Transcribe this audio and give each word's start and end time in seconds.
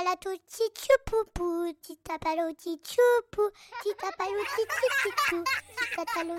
palato 0.00 0.30
tchoupoupou, 0.48 1.74
titapalo 1.82 2.50
tchoupoupou, 2.52 3.50
titapalo 3.82 4.40
tchoupoupou, 4.50 5.44
titapalo 5.76 6.34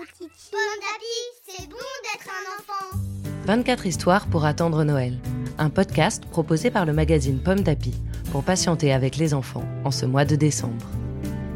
Pomme 0.50 0.78
d'api, 0.80 1.16
c'est 1.46 1.68
bon 1.68 1.76
d'être 2.02 2.28
un 2.28 2.58
enfant. 2.58 2.98
24 3.44 3.86
histoires 3.86 4.26
pour 4.26 4.44
attendre 4.46 4.82
Noël. 4.82 5.16
Un 5.58 5.70
podcast 5.70 6.24
proposé 6.26 6.72
par 6.72 6.86
le 6.86 6.92
magazine 6.92 7.40
Pomme 7.40 7.60
d'Api 7.60 7.94
pour 8.32 8.42
patienter 8.42 8.92
avec 8.92 9.16
les 9.16 9.32
enfants 9.32 9.64
en 9.84 9.92
ce 9.92 10.06
mois 10.06 10.24
de 10.24 10.34
décembre. 10.34 10.88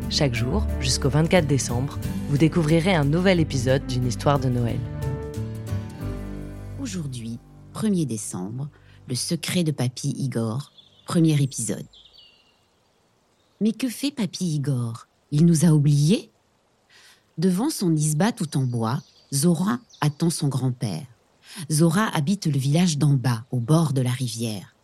Chaque 0.08 0.34
jour, 0.34 0.64
jusqu'au 0.80 1.08
24 1.08 1.46
décembre, 1.46 1.98
vous 2.28 2.38
découvrirez 2.38 2.94
un 2.94 3.04
nouvel 3.04 3.40
épisode 3.40 3.84
d'une 3.86 4.06
histoire 4.06 4.38
de 4.38 4.48
Noël. 4.48 4.78
Aujourd'hui, 6.80 7.40
1er 7.74 8.06
décembre, 8.06 8.68
le 9.08 9.16
secret 9.16 9.64
de 9.64 9.72
Papy 9.72 10.14
Igor, 10.16 10.70
premier 11.06 11.40
épisode. 11.40 11.86
Mais 13.60 13.72
que 13.72 13.88
fait 13.88 14.10
Papy 14.10 14.56
Igor? 14.56 15.06
Il 15.30 15.46
nous 15.46 15.64
a 15.64 15.68
oubliés? 15.68 16.30
Devant 17.38 17.70
son 17.70 17.94
isba 17.94 18.32
tout 18.32 18.56
en 18.56 18.64
bois, 18.64 19.02
Zora 19.32 19.78
attend 20.00 20.30
son 20.30 20.48
grand-père. 20.48 21.06
Zora 21.70 22.08
habite 22.08 22.46
le 22.46 22.58
village 22.58 22.98
d'en 22.98 23.14
bas, 23.14 23.44
au 23.50 23.60
bord 23.60 23.92
de 23.92 24.02
la 24.02 24.10
rivière. 24.10 24.74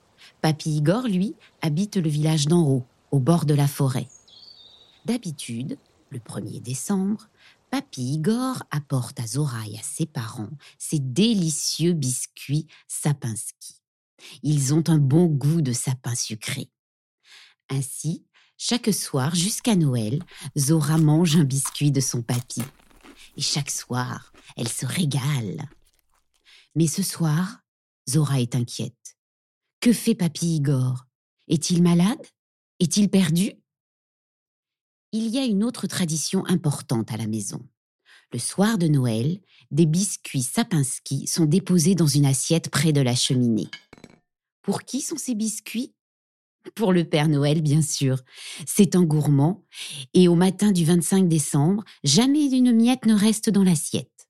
Papy 0.41 0.77
Igor, 0.77 1.03
lui, 1.03 1.35
habite 1.61 1.97
le 1.97 2.09
village 2.09 2.47
d'en 2.47 2.63
haut, 2.63 2.87
au 3.11 3.19
bord 3.19 3.45
de 3.45 3.55
la 3.55 3.67
forêt. 3.67 4.09
D'habitude, 5.05 5.77
le 6.11 6.21
1er 6.21 6.63
décembre, 6.63 7.29
Papy 7.71 8.15
Igor 8.15 8.63
apporte 8.71 9.19
à 9.19 9.27
Zora 9.27 9.67
et 9.69 9.77
à 9.77 9.83
ses 9.83 10.07
parents 10.07 10.51
ses 10.79 11.01
délicieux 11.01 11.95
biscuits 11.95 12.69
Sapinski. 12.87 13.82
Ils 14.43 14.75
ont 14.75 14.85
un 14.89 14.99
bon 14.99 15.27
goût 15.27 15.63
de 15.63 15.73
sapin 15.73 16.15
sucré. 16.15 16.71
Ainsi, 17.69 18.27
chaque 18.59 18.93
soir 18.93 19.35
jusqu'à 19.35 19.77
Noël, 19.77 20.23
Zora 20.57 20.99
mange 20.99 21.37
un 21.37 21.45
biscuit 21.45 21.91
de 21.91 22.01
son 22.01 22.23
papy. 22.23 22.63
Et 23.37 23.41
chaque 23.41 23.71
soir, 23.71 24.33
elle 24.57 24.69
se 24.69 24.87
régale. 24.87 25.69
Mais 26.75 26.87
ce 26.87 27.03
soir, 27.03 27.61
Zora 28.09 28.41
est 28.41 28.55
inquiète. 28.55 29.17
Que 29.81 29.93
fait 29.93 30.15
papy 30.15 30.57
Igor? 30.57 31.07
Est-il 31.49 31.83
malade? 31.83 32.25
Est-il 32.79 33.09
perdu? 33.09 33.53
Il 35.13 35.29
y 35.29 35.39
a 35.39 35.45
une 35.45 35.65
autre 35.65 35.87
tradition 35.87 36.47
importante 36.47 37.13
à 37.13 37.17
la 37.17 37.27
maison. 37.27 37.69
Le 38.33 38.39
soir 38.39 38.79
de 38.79 38.87
Noël, 38.87 39.41
des 39.71 39.87
biscuits 39.87 40.43
Sapinski 40.43 41.27
sont 41.27 41.45
déposés 41.45 41.95
dans 41.95 42.07
une 42.07 42.25
assiette 42.25 42.71
près 42.71 42.93
de 42.93 43.01
la 43.01 43.15
cheminée. 43.15 43.69
Pour 44.63 44.85
qui 44.85 45.01
sont 45.01 45.17
ces 45.17 45.35
biscuits? 45.35 45.93
Pour 46.77 46.93
le 46.93 47.05
Père 47.05 47.29
Noël, 47.29 47.61
bien 47.61 47.83
sûr. 47.83 48.21
C'est 48.67 48.95
un 48.95 49.03
gourmand, 49.03 49.65
et 50.15 50.29
au 50.29 50.37
matin 50.37 50.71
du 50.71 50.85
25 50.85 51.29
décembre, 51.29 51.83
jamais 52.05 52.47
une 52.47 52.73
miette 52.73 53.05
ne 53.07 53.15
reste 53.15 53.51
dans 53.51 53.65
l'assiette. 53.65 54.29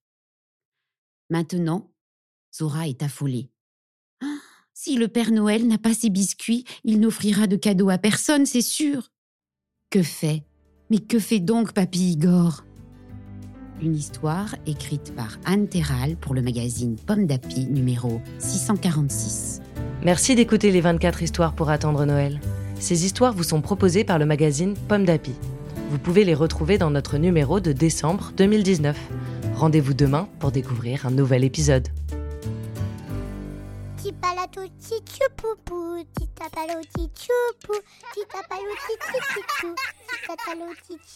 Maintenant, 1.28 1.92
Zora 2.54 2.88
est 2.88 3.02
affolée. 3.02 3.50
Ah, 4.22 4.38
si 4.72 4.96
le 4.96 5.08
Père 5.08 5.30
Noël 5.30 5.66
n'a 5.66 5.78
pas 5.78 5.92
ses 5.92 6.08
biscuits, 6.08 6.64
il 6.84 7.00
n'offrira 7.00 7.46
de 7.46 7.56
cadeaux 7.56 7.90
à 7.90 7.98
personne, 7.98 8.46
c'est 8.46 8.62
sûr. 8.62 9.10
Que 9.90 10.02
fait? 10.02 10.44
Mais 10.88 10.98
que 10.98 11.18
fait 11.18 11.40
donc 11.40 11.74
Papy 11.74 12.12
Igor? 12.12 12.64
Une 13.82 13.94
histoire 13.94 14.54
écrite 14.64 15.14
par 15.14 15.38
Anne 15.44 15.68
Terral 15.68 16.16
pour 16.16 16.34
le 16.34 16.40
magazine 16.40 16.96
Pomme 16.96 17.26
d'Api 17.26 17.66
numéro 17.66 18.22
646. 18.38 19.51
Merci 20.04 20.34
d'écouter 20.34 20.72
les 20.72 20.80
24 20.80 21.22
histoires 21.22 21.52
pour 21.52 21.70
attendre 21.70 22.04
Noël. 22.04 22.40
Ces 22.80 23.04
histoires 23.04 23.32
vous 23.32 23.44
sont 23.44 23.60
proposées 23.60 24.02
par 24.02 24.18
le 24.18 24.26
magazine 24.26 24.74
Pomme 24.88 25.04
d'Api. 25.04 25.32
Vous 25.90 25.98
pouvez 25.98 26.24
les 26.24 26.34
retrouver 26.34 26.76
dans 26.76 26.90
notre 26.90 27.18
numéro 27.18 27.60
de 27.60 27.70
décembre 27.70 28.32
2019. 28.36 28.98
Rendez-vous 29.54 29.94
demain 29.94 30.28
pour 30.40 30.50
découvrir 30.50 31.06
un 31.06 31.12
nouvel 31.12 31.44
épisode. 31.44 31.86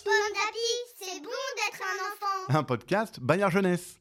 Pomme 0.05 0.33
d'api, 0.33 0.71
c'est 1.01 1.21
bon 1.21 1.31
d'être 1.57 1.83
enfant. 1.83 2.57
Un 2.57 2.63
podcast 2.63 3.19
Bayard 3.21 3.51
Jeunesse. 3.51 3.95